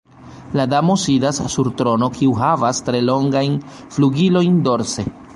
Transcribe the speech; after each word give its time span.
La 0.59 0.63
damo 0.69 0.93
sidas 1.01 1.39
sur 1.55 1.67
trono 1.81 2.07
kiu 2.15 2.33
havas 2.39 2.79
tre 2.87 3.01
longajn 3.11 3.59
flugilojn 3.97 4.57
dorse. 4.69 5.07